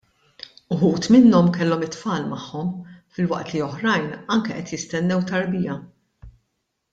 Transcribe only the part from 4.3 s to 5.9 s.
anke qed jistennew tarbija.